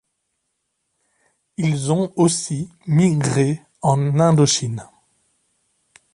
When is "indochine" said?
4.19-4.83